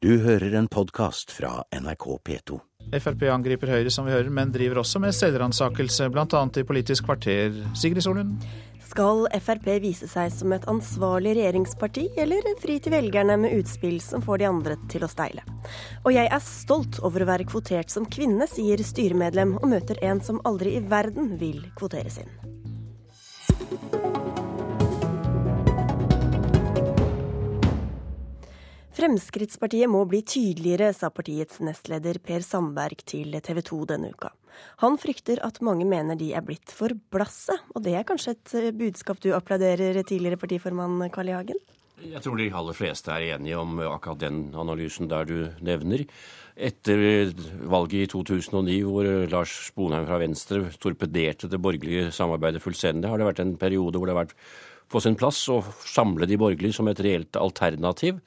[0.00, 2.56] Du hører en podkast fra NRK P2.
[2.96, 6.40] Frp angriper Høyre, som vi hører, men driver også med selvransakelse, bl.a.
[6.56, 7.58] i Politisk kvarter.
[7.76, 8.46] Sigrid Solund?
[8.80, 14.24] Skal Frp vise seg som et ansvarlig regjeringsparti, eller fri til velgerne med utspill som
[14.24, 15.44] får de andre til å steile?
[16.06, 20.24] Og jeg er stolt over å være kvotert som kvinne, sier styremedlem, og møter en
[20.24, 22.49] som aldri i verden vil kvoteres inn.
[28.90, 34.32] Fremskrittspartiet må bli tydeligere, sa partiets nestleder Per Sandberg til TV 2 denne uka.
[34.82, 38.54] Han frykter at mange mener de er blitt for blasse, og det er kanskje et
[38.58, 41.36] eh, budskap du applauderer, tidligere partiformann Carl I.
[41.38, 41.60] Hagen?
[42.00, 46.06] Jeg tror de aller fleste er enige om akkurat den analysen der du nevner.
[46.56, 47.30] Etter
[47.70, 53.28] valget i 2009, hvor Lars Sponheim fra Venstre torpederte det borgerlige samarbeidet fullstendig, har det
[53.28, 54.36] vært en periode hvor det har vært
[54.90, 58.18] på sin plass å samle de borgerlige som et reelt alternativ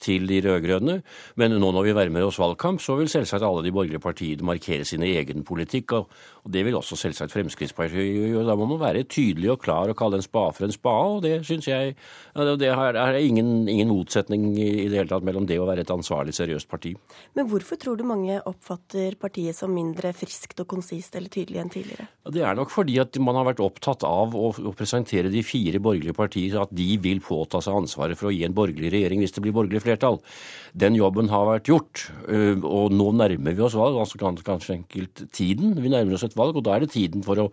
[0.00, 1.00] til de rød-grønne.
[1.40, 4.86] Men nå når vi nærmer oss valgkamp, så vil selvsagt alle de borgerlige partiene markere
[4.88, 5.94] sin egen politikk.
[6.00, 8.46] Og det vil også selvsagt Fremskrittspartiet gjøre.
[8.48, 11.14] Da må man være tydelig og klar og kalle en spade for en spade.
[11.16, 11.94] Og det syns jeg
[12.34, 16.34] Det er ingen, ingen motsetning i det hele tatt mellom det å være et ansvarlig,
[16.34, 16.94] seriøst parti.
[17.34, 21.72] Men hvorfor tror du mange oppfatter partiet som mindre friskt og konsist eller tydelig enn
[21.72, 22.08] tidligere?
[22.30, 25.80] Det er nok fordi at man har vært opptatt av å, å presentere de fire
[25.82, 29.34] borgerlige partiene at de vil påta seg ansvaret for å gi en borgerlig regjering hvis
[29.36, 30.22] det blir borgerlig flertall flertall.
[30.70, 35.24] Den jobben har vært gjort, øh, og nå nærmer vi oss valg, altså kanskje enkelt
[35.34, 35.74] tiden.
[35.74, 37.48] Vi nærmer oss et valg, og da er det tiden for å,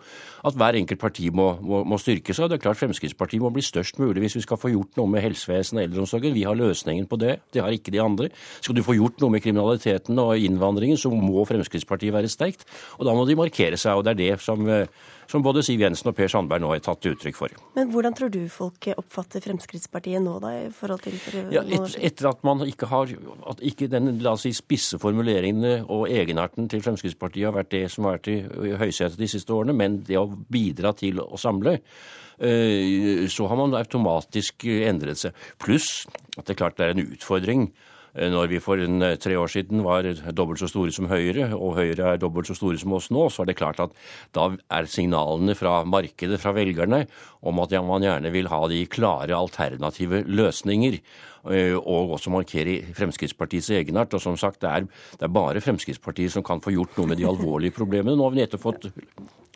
[0.46, 2.52] at hver enkelt parti må, må, må styrke seg.
[2.52, 5.26] Det er klart Fremskrittspartiet må bli størst mulig hvis vi skal få gjort noe med
[5.26, 6.38] helsevesenet og eldreomsorgen.
[6.38, 8.30] Vi har løsningen på det, det har ikke de andre.
[8.62, 12.68] Skal du få gjort noe med kriminaliteten og innvandringen, så må Fremskrittspartiet være sterkt.
[13.00, 14.86] Og da må de markere seg, og det er det som øh,
[15.32, 17.56] som både Siv Jensen og Per Sandberg nå har tatt uttrykk for.
[17.76, 20.54] Men hvordan tror du folk oppfatter Fremskrittspartiet nå, da?
[20.66, 23.12] i forhold til for ja, et, Etter at man ikke har
[23.52, 27.84] at ikke den la oss si, spisse formuleringene og egenarten til Fremskrittspartiet har vært det
[27.94, 28.40] som har vært i
[28.80, 33.76] høysetet de siste årene, men det å bidra til å samle eh, så har man
[33.78, 35.46] automatisk endret seg.
[35.62, 37.70] Pluss at det er klart det er en utfordring
[38.18, 41.76] når vi for en, eh, tre år siden var dobbelt så store som Høyre, og
[41.78, 43.92] Høyre er dobbelt så store som oss nå, så er det klart at
[44.34, 47.06] da er signalene fra markedet, fra velgerne,
[47.44, 51.00] om at man gjerne vil ha de klare alternative løsninger.
[51.48, 54.14] Eh, og også markere Fremskrittspartiets egenart.
[54.14, 57.22] Og som sagt, det er, det er bare Fremskrittspartiet som kan få gjort noe med
[57.22, 58.18] de alvorlige problemene.
[58.18, 58.90] Nå har vi nettopp fått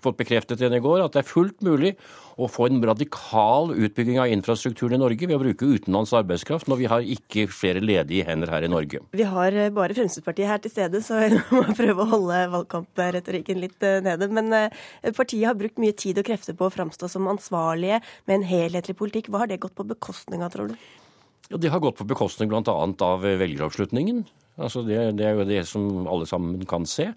[0.04, 1.96] fått bekreftet igjen i går, at det er fullt mulig
[2.42, 6.80] å få en radikal utbygging av infrastrukturen i Norge ved å bruke utenlands arbeidskraft, når
[6.80, 9.02] vi har ikke flere ledige hender her i Norge.
[9.18, 13.62] Vi har eh, bare Fremskrittspartiet her til stede, så vi må prøve å holde valgkampretorikken
[13.62, 14.30] litt eh, nede.
[14.34, 14.82] Men eh,
[15.18, 18.98] partiet har brukt mye tid og krefter på å framstå som ansvarlige med en helhetlig
[19.00, 19.32] politikk.
[19.32, 20.78] Hva har det gått på bekostning av, tror du?
[21.52, 22.62] Ja, Det har gått på bekostning bl.a.
[22.64, 24.24] av velgeroppslutningen.
[24.62, 27.12] Altså det, det, er jo det som alle sammen kan se.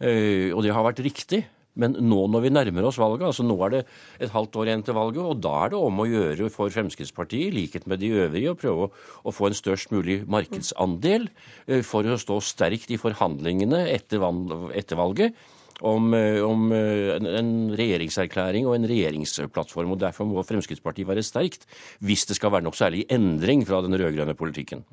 [0.00, 1.42] Og det har vært riktig.
[1.78, 3.82] Men nå når vi nærmer oss valget, altså nå er det
[4.26, 7.46] et halvt år igjen til valget, og da er det om å gjøre for Fremskrittspartiet,
[7.50, 11.28] i likhet med de øvrige, å prøve å få en størst mulig markedsandel
[11.66, 15.38] eh, for å stå sterkt i forhandlingene etter, valget
[15.80, 19.94] om, eh, om eh, en regjeringserklæring og en regjeringsplattform.
[19.94, 21.66] og Derfor må Fremskrittspartiet være sterkt
[22.04, 24.84] hvis det skal være noe særlig endring fra den rød-grønne politikken.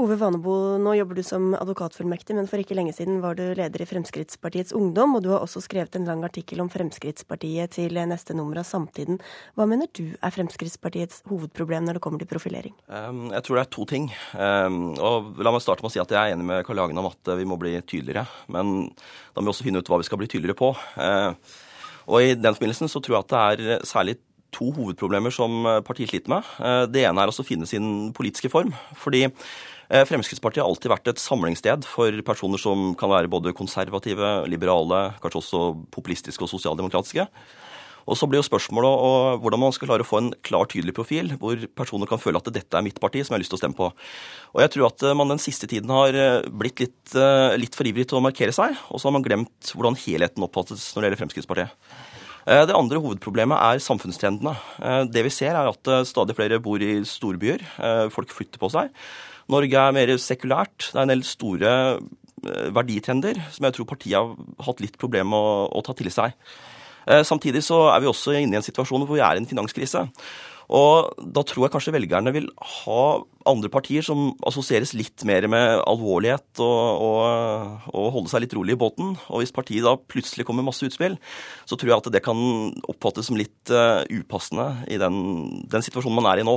[0.00, 3.84] Ove Vanebo, nå jobber du som advokatfullmektig, men for ikke lenge siden var du leder
[3.84, 8.36] i Fremskrittspartiets Ungdom, og du har også skrevet en lang artikkel om Fremskrittspartiet til neste
[8.36, 9.20] nummer av Samtiden.
[9.58, 12.74] Hva mener du er Fremskrittspartiets hovedproblem når det kommer til profilering?
[12.88, 14.10] Um, jeg tror det er to ting.
[14.34, 17.00] Um, og La meg starte med å si at jeg er enig med Karl Hagen
[17.00, 18.26] om at vi må bli tydeligere.
[18.52, 18.90] Men
[19.32, 20.72] da må vi også finne ut hva vi skal bli tydeligere på.
[20.96, 21.56] Eh,
[22.08, 24.18] og I den forbindelsen så tror jeg at det er særlig
[24.52, 26.48] to hovedproblemer som partiet sliter med.
[26.60, 28.72] Eh, det ene er å finne sin politiske form.
[28.96, 34.34] fordi eh, Fremskrittspartiet har alltid vært et samlingssted for personer som kan være både konservative,
[34.50, 35.62] liberale, kanskje også
[35.94, 37.28] populistiske og sosialdemokratiske.
[38.06, 41.34] Og Så blir jo spørsmålet hvordan man skal klare å få en klar, tydelig profil,
[41.40, 43.62] hvor personer kan føle at dette er mitt parti som jeg har lyst til å
[43.62, 43.90] stemme på.
[44.54, 47.88] Og Jeg tror at man den siste tiden har eh, blitt litt, eh, litt for
[47.88, 51.08] ivrig til å markere seg, og så har man glemt hvordan helheten oppfattes når det
[51.08, 51.92] gjelder Fremskrittspartiet.
[52.42, 54.56] Eh, det andre hovedproblemet er samfunnstrendene.
[55.12, 57.62] Det vi ser er at stadig flere bor i storbyer.
[58.14, 58.90] Folk flytter på seg.
[59.52, 60.90] Norge er mer sekulært.
[60.90, 61.72] Det er en del store
[62.74, 66.34] verditrender som jeg tror partiet har hatt litt problemer med å, å ta til seg.
[67.08, 69.48] Eh, samtidig så er vi også inne i en situasjon hvor vi er i en
[69.48, 70.06] finanskrise.
[70.72, 72.46] Og da tror jeg kanskje velgerne vil
[72.84, 73.02] ha
[73.50, 78.76] andre partier som assosieres litt mer med alvorlighet og, og, og, holde seg litt rolig
[78.76, 79.12] i båten.
[79.28, 81.18] Og hvis partiet da plutselig kommer med masse utspill,
[81.68, 82.40] så tror jeg at det kan
[82.88, 85.18] oppfattes som litt uh, upassende i den,
[85.68, 86.56] den situasjonen man er i nå.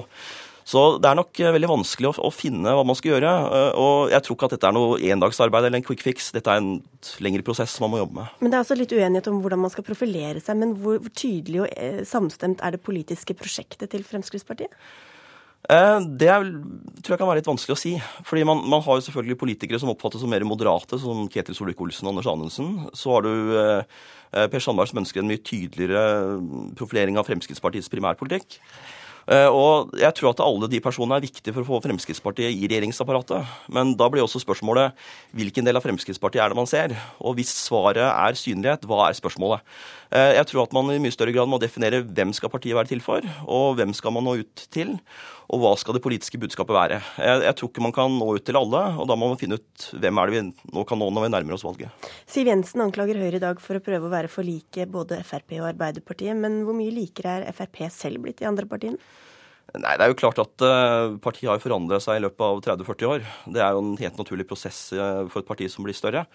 [0.65, 3.31] Så det er nok veldig vanskelig å, å, finne hva man skal gjøre.
[3.77, 6.31] Og jeg tror ikke at dette er noe endagsarbeid eller en quick fix.
[6.33, 6.79] Dette er en
[7.21, 8.39] lengre prosess man må jobbe med.
[8.41, 10.57] Men det er også litt uenighet om hvordan man skal profilere seg.
[10.63, 14.73] Men hvor, hvor tydelig og samstemt er det politiske prosjektet til Fremskrittspartiet?
[15.65, 16.43] Eh, det er,
[17.01, 17.93] tror jeg kan være litt vanskelig å si.
[18.27, 22.05] Fordi man, man har jo selvfølgelig politikere som oppfattes som mer moderate, som Ketil Solvik-Olsen
[22.05, 22.75] og Anders Anundsen.
[22.97, 24.03] Så har du eh,
[24.33, 26.37] eh, Per Sandberg som ønsker en mye tydeligere
[26.77, 28.59] profilering av Fremskrittspartiets primærpolitikk.
[29.25, 32.67] Eh, og jeg tror at alle de personene er viktige for å få Fremskrittspartiet i
[32.69, 33.53] regjeringsapparatet.
[33.73, 34.93] Men da blir også spørsmålet
[35.35, 36.93] hvilken del av Fremskrittspartiet er det man ser?
[37.17, 39.65] Og hvis svaret er synlighet, hva er spørsmålet?
[40.13, 42.93] Eh, jeg tror at man i mye større grad må definere hvem skal partiet være
[42.93, 44.93] til for, og hvem skal man nå ut til?
[45.53, 46.99] Og hva skal det politiske budskapet være?
[47.21, 49.59] Jeg, jeg tror ikke man kan nå ut til alle, og da må man finne
[49.59, 52.09] ut hvem er det vi nå kan nå når vi nærmer oss valget.
[52.29, 55.59] Siv Jensen anklager Høyre i dag for å prøve å være for like både Frp
[55.59, 59.01] og Arbeiderpartiet, men hvor mye likere er Frp selv blitt de andre partiene?
[59.81, 63.11] Nei, Det er jo klart at uh, partiet har forandret seg i løpet av 30-40
[63.11, 63.25] år.
[63.55, 66.25] Det er jo en helt naturlig prosess uh, for et parti som blir større.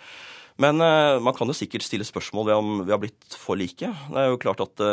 [0.61, 3.87] Men uh, man kan jo sikkert stille spørsmål ved om vi har blitt for like.
[3.87, 4.85] Det er jo klart at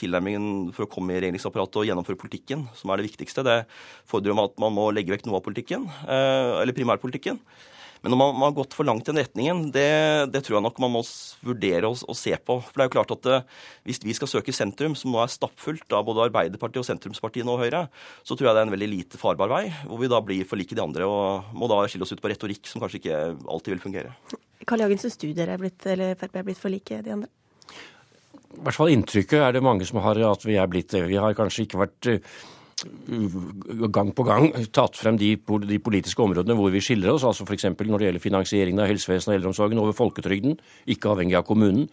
[0.00, 3.60] tilnærmingen for å komme i regjeringsapparatet og gjennomføre politikken, som er det viktigste, det
[4.08, 7.38] fordrer jo at man må legge vekk noe av politikken, eller primærpolitikken.
[8.04, 9.86] Men om man, man, har gått for langt i den retningen, det,
[10.32, 11.02] det, tror jeg nok man må
[11.46, 12.58] vurdere å, se på.
[12.64, 13.38] For det er jo klart at det,
[13.88, 17.62] Hvis vi skal søke sentrum, som nå er stappfullt av både Arbeiderpartiet og sentrumspartiene og
[17.64, 17.86] Høyre,
[18.26, 20.60] så tror jeg det er en veldig lite farbar vei, hvor vi da blir for
[20.60, 23.76] like de andre og må da skille oss ut på retorikk som kanskje ikke alltid
[23.76, 24.14] vil fungere.
[24.66, 27.30] Karl Jagen, syns du dere er blitt, eller Frp er blitt for like de andre?
[28.56, 31.04] I hvert fall inntrykket er det mange som har at vi er blitt det.
[31.10, 32.36] Vi har kanskje ikke vært uh,
[32.76, 35.30] gang på gang tatt frem de,
[35.64, 37.70] de, politiske områdene hvor vi skiller oss, altså f.eks.
[37.72, 40.58] når det gjelder finansieringen av helsevesenet og eldreomsorgen over folketrygden,
[40.92, 41.86] ikke avhengig av kommunen.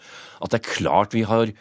[0.43, 1.53] At det er klart vi har,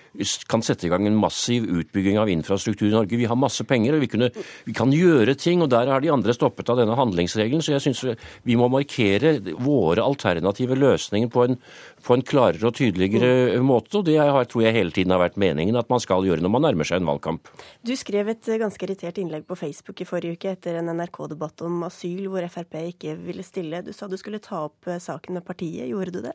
[0.50, 3.20] kan sette i gang en massiv utbygging av infrastruktur i Norge.
[3.20, 4.32] Vi har masse penger, og vi, kunne,
[4.66, 5.62] vi kan gjøre ting.
[5.62, 7.62] og Der har de andre stoppet av denne handlingsregelen.
[7.62, 8.02] Så jeg syns
[8.42, 11.60] vi må markere våre alternative løsninger på en,
[12.02, 14.00] på en klarere og tydeligere måte.
[14.00, 16.56] Og det har, tror jeg hele tiden har vært meningen at man skal gjøre når
[16.56, 17.54] man nærmer seg en valgkamp.
[17.86, 21.62] Du skrev et ganske irritert publisert innlegg på Facebook i forrige uke etter en NRK-debatt
[21.62, 23.82] om asyl hvor Frp ikke ville stille.
[23.82, 25.88] Du sa du skulle ta opp eh, saken med partiet.
[25.88, 26.34] Gjorde du det?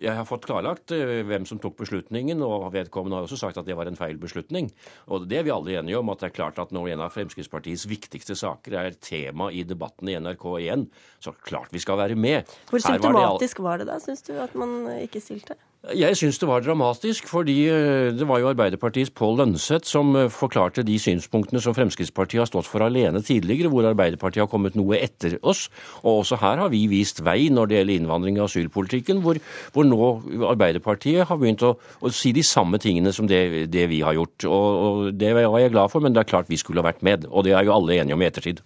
[0.00, 3.66] Jeg har fått klarlagt eh, hvem som tok beslutningen, og vedkommende har også sagt at
[3.66, 4.70] det var en feil beslutning.
[5.08, 7.12] Og det er vi alle enige om, at det er klart at når en av
[7.14, 10.88] Fremskrittspartiets viktigste saker er tema i debatten i NRK1,
[11.20, 12.50] så klart vi skal være med.
[12.70, 15.58] Hvor symptomatisk var det, var det da, syns du, at man ikke stilte?
[15.92, 20.30] Jeg syns det var dramatisk, fordi eh, det var jo Arbeiderpartiets Pål Lønseth som eh,
[20.32, 24.96] forklarte de synspunktene som Fremskrittspartiet har stått for alene tidligere, hvor Arbeiderpartiet har kommet noe
[24.96, 25.66] etter oss.
[26.00, 29.42] Og også her har vi vist vei når det gjelder innvandring og asylpolitikken, hvor,
[29.76, 30.08] hvor nå
[30.54, 34.48] Arbeiderpartiet har begynt å, å, si de samme tingene som det, det vi har gjort.
[34.48, 37.04] Og, og Det var jeg glad for, men det er klart vi skulle ha vært
[37.04, 37.28] med.
[37.28, 38.64] Og det er jo alle enige om i ettertid.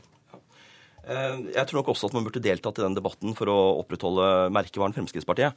[1.09, 4.49] Eh, jeg tror nok også at man burde deltatt i den debatten for å opprettholde
[4.55, 5.57] merkevaren Fremskrittspartiet.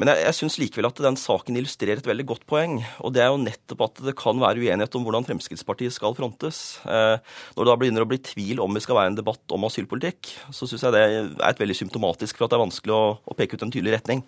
[0.00, 2.80] Men jeg, jeg syns likevel at den saken illustrerer et veldig godt poeng.
[3.00, 6.80] Og det er jo nettopp at det kan være uenighet om hvordan Fremskrittspartiet skal frontes.
[6.84, 7.16] Eh,
[7.56, 10.34] når det da begynner å bli tvil om vi skal være en debatt om asylpolitikk,
[10.52, 13.38] så syns jeg det er et veldig symptomatisk for at det er vanskelig å, å
[13.38, 14.26] peke ut en tydelig retning.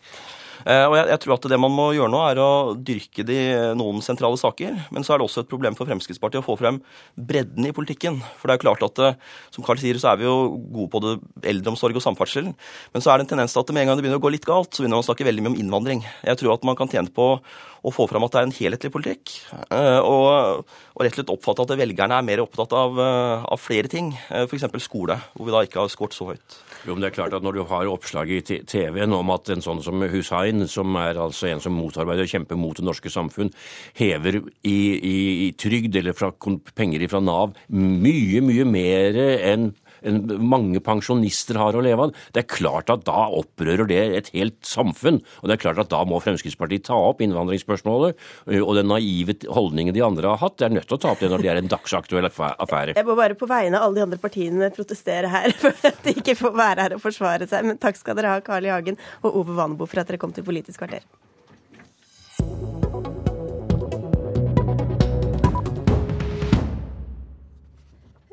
[0.63, 3.39] Eh, og jeg, jeg, tror at det man må gjøre nå, er å dyrke de
[3.79, 4.79] noen sentrale saker.
[4.95, 6.81] Men så er det også et problem for Fremskrittspartiet å få frem
[7.17, 8.21] bredden i politikken.
[8.39, 10.37] For det er jo klart at, eh, som Karl sier, så er vi jo
[10.75, 11.17] gode på det
[11.55, 12.53] eldreomsorg og samferdsel.
[12.95, 14.35] Men så er det en tendens til at med en gang det begynner å gå
[14.35, 16.07] litt galt, så begynner man å snakke veldig mye om innvandring.
[16.27, 17.35] Jeg tror at man kan tjene på
[17.83, 19.35] å få fram at det er en helhetlig politikk.
[19.75, 23.91] Eh, og, og rett og slett oppfatte at velgerne er mer opptatt av, av flere
[23.91, 24.13] ting.
[24.45, 24.69] F.eks.
[24.85, 26.59] skole, hvor vi da ikke har skåret så høyt.
[26.83, 29.63] Jo, men det er klart at Når du har oppslag i TV-en om at en
[29.65, 33.53] sånn som Hussein, som er altså en som motarbeider og kjemper mot det norske samfunn,
[33.99, 36.33] hever i, i, i trygd eller fra,
[36.75, 39.73] penger fra Nav mye, mye mer enn
[40.03, 42.17] mange pensjonister har å leve av.
[42.35, 45.21] Det er klart at da opprører det et helt samfunn.
[45.41, 48.19] Og det er klart at da må Fremskrittspartiet ta opp innvandringsspørsmålet.
[48.61, 51.23] Og den naive holdningen de andre har hatt, det er nødt til å ta opp
[51.23, 52.97] det når det er en dagsaktuell affære.
[52.99, 56.17] Jeg må bare på vegne av alle de andre partiene protestere her for at de
[56.19, 57.69] ikke får være her og forsvare seg.
[57.69, 58.73] Men takk skal dere ha, Carl I.
[58.73, 61.05] Hagen og Ove Vanebo, for at dere kom til Politisk kvarter.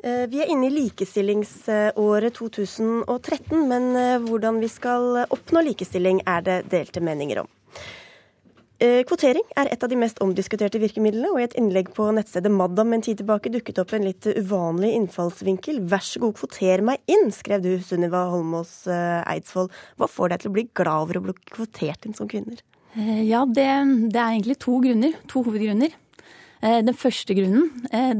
[0.02, 6.58] Vi er inne i likestillingsåret 2013, men eh, hvordan vi skal oppnå likestilling er det
[6.72, 7.50] delte meninger om.
[8.80, 12.52] Eh, kvotering er et av de mest omdiskuterte virkemidlene, og i et innlegg på nettstedet
[12.54, 15.82] Madam en tid tilbake dukket opp en litt uvanlig innfallsvinkel.
[15.92, 19.68] Vær så god, kvoter meg inn, skrev du, Sunniva Holmås Eidsvoll.
[20.00, 22.64] Hva får deg til å bli glad over å bli kvotert inn som kvinner?
[22.96, 23.68] Ja, det,
[24.10, 25.12] det er egentlig to grunner.
[25.30, 25.92] To hovedgrunner.
[26.60, 27.70] Den første grunnen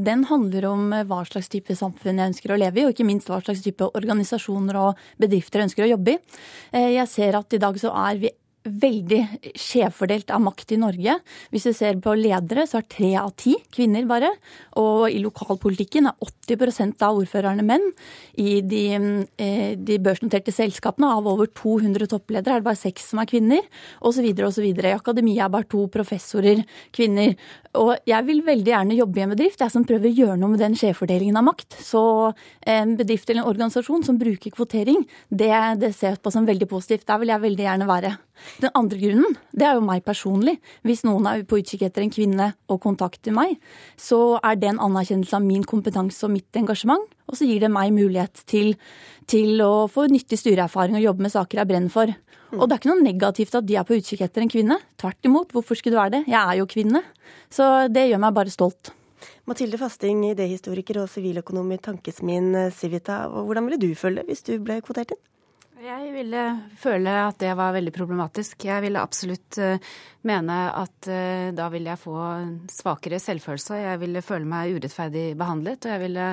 [0.01, 3.29] den handler om hva slags type samfunn jeg ønsker å leve i, og ikke minst
[3.29, 6.21] hva slags type organisasjoner og bedrifter jeg ønsker å jobbe i.
[6.97, 9.21] Jeg ser at i dag så er vi veldig
[9.57, 11.15] skjevfordelt av makt i Norge.
[11.49, 14.29] Hvis du ser på ledere, så er tre av ti kvinner bare.
[14.77, 17.87] Og i lokalpolitikken er 80% av ordførerne menn.
[18.37, 18.83] I de,
[19.37, 23.61] eh, de, børsnoterte selskapene av over 200 toppledere er det bare seks som er kvinner.
[24.01, 24.29] Osv.
[24.29, 24.63] osv.
[24.63, 26.63] I akademia er bare to professorer
[26.93, 27.35] kvinner.
[27.73, 30.53] Og jeg vil veldig gjerne jobbe i en bedrift jeg som prøver å gjøre noe
[30.53, 31.79] med den skjevfordelingen av makt.
[31.81, 32.33] Så
[32.67, 36.67] en bedrift eller en organisasjon som bruker kvotering, det, det ser jeg på som veldig
[36.69, 37.07] positivt.
[37.07, 38.17] Der vil jeg veldig gjerne være.
[38.61, 40.57] Den andre grunnen, det er jo meg personlig.
[40.87, 43.57] Hvis noen er på utkikk etter en kvinne og kontakter meg,
[43.99, 47.05] så er det en anerkjennelse av min kompetanse og mitt engasjement.
[47.31, 48.73] Og så gir det meg mulighet til,
[49.31, 52.13] til å få nyttig styreerfaring og jobbe med saker jeg brenner for.
[52.51, 54.77] Og det er ikke noe negativt at de er på utkikk etter en kvinne.
[54.99, 56.23] Tvert imot, hvorfor skulle det være det?
[56.33, 57.03] Jeg er jo kvinne.
[57.47, 58.91] Så det gjør meg bare stolt.
[59.47, 63.23] Mathilde Fasting, idehistoriker og siviløkonom i Tankesmien Civita.
[63.31, 65.21] Hvordan ville du føle hvis du ble kvotert inn?
[65.81, 66.41] Jeg ville
[66.77, 68.67] føle at det var veldig problematisk.
[68.67, 69.93] Jeg ville absolutt uh,
[70.29, 72.17] mene at uh, da ville jeg få
[72.69, 73.79] svakere selvfølelse.
[73.81, 75.87] Jeg ville føle meg urettferdig behandlet.
[75.87, 76.27] Og jeg ville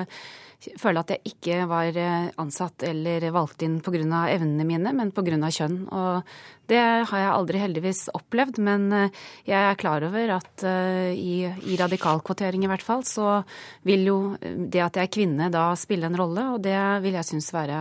[0.59, 4.25] føle at jeg ikke var eh, ansatt eller valgt inn pga.
[4.27, 5.37] evnene mine, men pga.
[5.55, 5.77] kjønn.
[5.87, 6.23] Og
[6.69, 11.45] det har jeg aldri heldigvis opplevd, men eh, jeg er klar over at eh, i,
[11.47, 13.43] i radikalkvotering i hvert fall, så
[13.87, 16.75] vil jo det at jeg er kvinne da spille en rolle, og det
[17.05, 17.79] vil jeg synes være,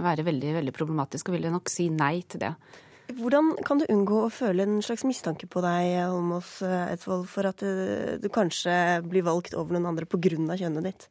[0.00, 2.54] være veldig, veldig problematisk, og vil jeg nok si nei til det.
[3.14, 7.60] Hvordan kan du unngå å føle en slags mistanke på deg, Holmås Eidsvoll, for at
[7.60, 10.56] du kanskje blir valgt over noen andre pga.
[10.56, 11.06] kjønnet ditt?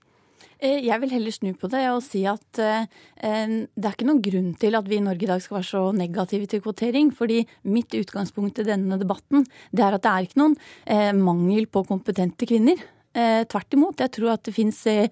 [0.63, 2.86] Eh, jeg vil heller snu på det og si at eh,
[3.20, 5.84] det er ikke noen grunn til at vi i Norge i dag skal være så
[5.98, 7.12] negative til kvotering.
[7.12, 9.43] fordi mitt utgangspunkt i denne debatten
[9.75, 10.55] det er at det er ikke noen
[10.88, 12.79] eh, mangel på kompetente kvinner.
[13.13, 14.00] Eh, tvert imot.
[14.01, 15.05] Jeg tror at det finnes eh,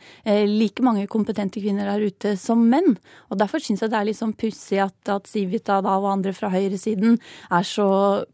[0.50, 2.96] like mange kompetente kvinner der ute som menn.
[3.30, 6.34] Og Derfor syns jeg det er litt sånn pussig at, at Civita da, og andre
[6.34, 7.20] fra høyresiden
[7.54, 7.86] er så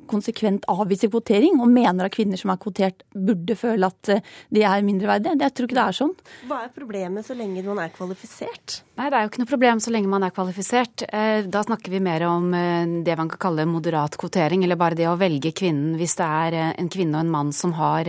[0.07, 4.63] konsekvent avviser kvotering og mener at kvinner som er kvotert, burde føle at eh, de
[4.63, 5.35] er mindreverdige.
[5.43, 6.15] Jeg tror ikke det er sånn.
[6.47, 8.79] Hva er problemet så lenge man er kvalifisert?
[8.97, 11.05] Nei, det er jo ikke noe problem så lenge man er kvalifisert.
[11.11, 14.95] Eh, da snakker vi mer om eh, det man kan kalle moderat kvotering, eller bare
[14.95, 18.07] det å velge kvinnen hvis det er en kvinne og en mann som har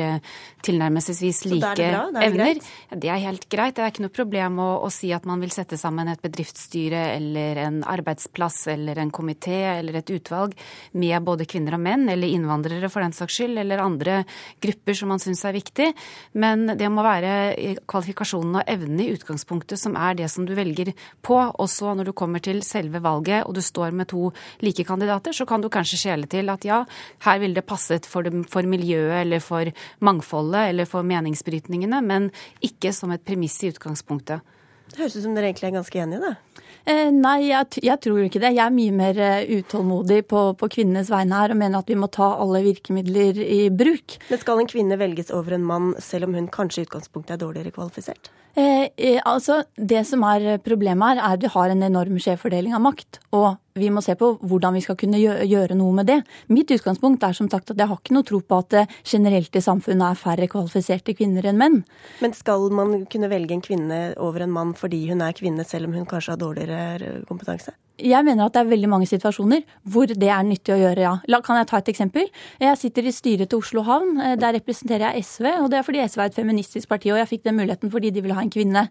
[0.62, 2.60] tilnærmelsesvis like det det evner.
[2.90, 3.76] Ja, det er helt greit.
[3.76, 7.02] Det er ikke noe problem å, å, si at man vil sette sammen et bedriftsstyre
[7.16, 10.54] eller en arbeidsplass eller en komité eller et utvalg
[10.98, 14.22] med både kvinner og menn, eller innvandrere for den saks skyld, eller andre
[14.62, 15.90] grupper som man syns er viktig.
[16.38, 20.92] Men det må være kvalifikasjonene og evnene i utgangspunktet som er det som du velger
[21.24, 21.38] på.
[21.38, 24.28] Også når du kommer til selve valget og du står med to
[24.64, 26.82] like kandidater, så kan du kanskje skjele til at ja,
[27.26, 29.70] her ville det passet for, for miljøet eller for
[30.04, 32.30] mangfoldet eller for meningsbruket meningsbrytningene, men
[32.60, 34.40] ikke som et premiss i utgangspunktet.
[34.88, 36.62] Det høres ut som dere egentlig er ganske enige, da?
[36.88, 38.54] Eh, nei, jeg, jeg, tror ikke det.
[38.56, 41.98] Jeg er mye mer eh, utålmodig på, på, kvinnenes vegne her og mener at vi
[41.98, 44.16] må ta alle virkemidler i bruk.
[44.30, 47.42] Men skal en kvinne velges over en mann selv om hun kanskje i utgangspunktet er
[47.42, 48.32] dårligere kvalifisert?
[48.56, 52.72] Eh, eh altså, Det som er problemet her, er at vi har en enorm skjevfordeling
[52.72, 53.20] av makt.
[53.36, 56.18] Og vi må se på hvordan vi skal kunne gjøre noe med det.
[56.52, 59.56] Mitt utgangspunkt er som sagt at jeg har ikke noe tro på at det generelt
[59.56, 61.82] i samfunnet er færre kvalifiserte kvinner enn menn.
[62.22, 65.88] Men skal man kunne velge en kvinne over en mann fordi hun er kvinne, selv
[65.88, 67.74] om hun kanskje har dårligere kompetanse?
[67.98, 71.40] Jeg mener at det er veldig mange situasjoner hvor det er nyttig å gjøre, ja.
[71.44, 72.28] Kan jeg ta et eksempel?
[72.62, 74.14] Jeg sitter i styret til Oslo havn.
[74.22, 75.48] Eh, der representerer jeg SV.
[75.64, 78.12] Og det er fordi SV er et feministisk parti, og jeg fikk den muligheten fordi
[78.14, 78.86] de ville ha en kvinne.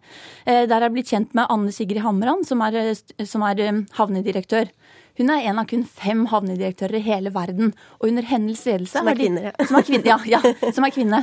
[0.46, 3.64] Eh, der er jeg blitt kjent med Anne Sigrid Hamran, som er, eh, som er
[3.96, 4.72] havnedirektør.
[5.18, 7.74] Hun er en av kun fem havnedirektører i hele verden.
[8.00, 9.54] Og under hennes ledelse Som er kvinner, ja.
[9.70, 10.42] Som er kvinne, ja, ja,
[10.76, 11.22] som er kvinne.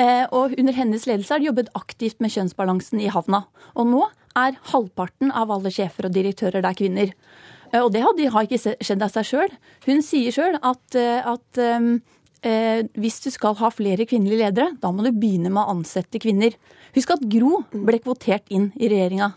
[0.00, 3.44] Eh, og under hennes ledelse har de jobbet aktivt med kjønnsbalansen i havna.
[3.76, 7.12] Og nå er halvparten av alle sjefer og direktører der kvinner.
[7.74, 9.54] Eh, og det har ikke skjedd av seg sjøl.
[9.88, 14.92] Hun sier sjøl at, eh, at eh, hvis du skal ha flere kvinnelige ledere, da
[14.92, 16.56] må du begynne med å ansette kvinner.
[16.96, 19.32] Husk at Gro ble kvotert inn i regjeringa.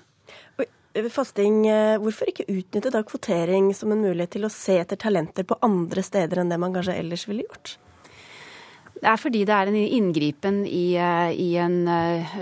[1.14, 5.46] Fasting, eh, hvorfor ikke utnytte da kvotering som en mulighet til å se etter talenter
[5.46, 7.76] på andre steder enn det man kanskje ellers ville gjort?
[8.98, 12.38] Det er fordi det er en inngripen i, eh, i, en eh,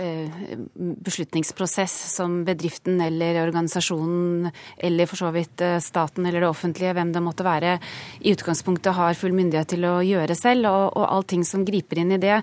[1.03, 7.11] beslutningsprosess som bedriften eller organisasjonen eller for så vidt eh, staten eller det offentlige, hvem
[7.11, 7.75] det måtte være,
[8.21, 10.69] i utgangspunktet har full myndighet til å gjøre selv.
[10.69, 12.39] Og, og allting som griper inn i det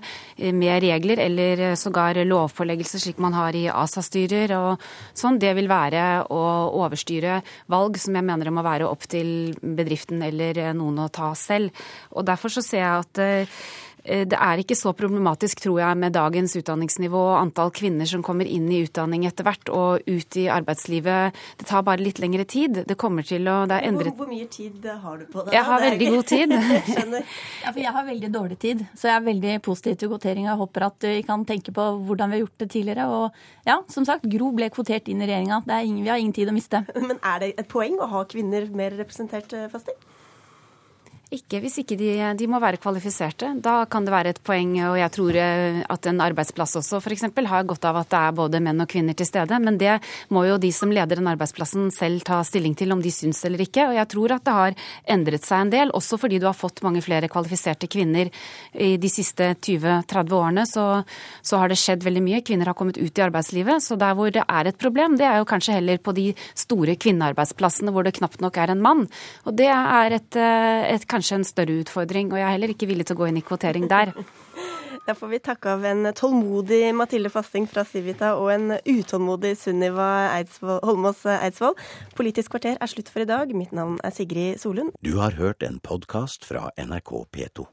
[0.53, 4.85] med regler eller sågar lovpåleggelse, slik man har i ASA-styrer og
[5.17, 6.43] sånn, det vil være å
[6.83, 7.41] overstyre
[7.71, 11.73] valg som jeg mener det må være opp til bedriften eller noen å ta selv.
[12.13, 13.47] Og derfor så ser jeg at Eh,
[14.03, 18.49] det er ikke så problematisk, tror jeg, med dagens utdanningsnivå og antall kvinner som kommer
[18.49, 21.39] inn i utdanning etter hvert og ut i arbeidslivet.
[21.59, 22.81] Det tar bare litt lengre tid.
[22.87, 25.55] Det kommer til å det er endret hvor, hvor, mye tid har du på det?
[25.55, 26.55] Jeg har veldig god tid.
[27.63, 30.47] ja, for jeg har veldig dårlig tid, så jeg er veldig positiv til kvotering.
[30.49, 33.07] Jeg håper at vi kan tenke på hvordan vi har gjort det tidligere.
[33.07, 35.63] Og ja, som sagt, Gro ble kvotert inn i regjeringa.
[35.67, 36.83] Vi har ingen tid å miste.
[36.97, 39.97] Men er det et poeng å ha kvinner mer representert, eh, Fasting?
[41.33, 43.55] Ikke hvis ikke de, de, må være kvalifiserte.
[43.63, 44.75] Da kan det være et poeng.
[44.91, 47.25] Og jeg tror eh, at en arbeidsplass også f.eks.
[47.49, 49.57] har godt av at det er både menn og kvinner til stede.
[49.63, 49.95] Men det
[50.29, 53.63] må jo de som leder den arbeidsplassen selv ta stilling til om de syns eller
[53.65, 53.87] ikke.
[53.89, 54.77] Og jeg tror at det har
[55.15, 58.29] endret seg en del, også fordi du har fått mange flere kvalifiserte kvinner
[58.77, 60.67] i de siste 20-30 årene.
[60.69, 60.85] Så,
[61.41, 62.43] så, har det skjedd veldig mye.
[62.45, 63.81] Kvinner har kommet ut i arbeidslivet.
[63.81, 66.93] Så der hvor det er et problem, det er jo kanskje heller på de store
[66.93, 69.05] kvinnearbeidsplassene hvor det knapt nok er en mann.
[69.49, 72.31] Og det er et, eh, et kanskje kanskje en større utfordring.
[72.31, 74.13] Og jeg er heller ikke villig til å gå inn i kvotering der.
[75.03, 80.07] Da får vi takke av en tålmodig Mathilde Fasting fra Civita og en utålmodig Sunniva
[80.63, 81.75] Holmås Eidsvoll.
[82.15, 83.51] Politisk kvarter er slutt for i dag.
[83.51, 84.95] Mitt navn er Sigrid Solund.
[85.03, 87.72] Du har hørt en podkast fra NRK P2.